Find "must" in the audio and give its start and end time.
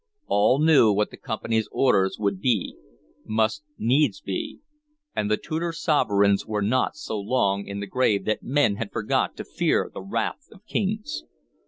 3.23-3.63